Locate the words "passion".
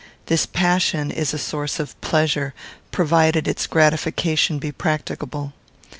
0.47-1.11